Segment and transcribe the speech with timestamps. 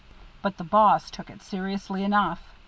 [0.41, 2.41] But the boss took it seriously enough.